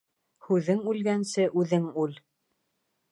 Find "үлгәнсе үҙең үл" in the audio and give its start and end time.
0.93-2.17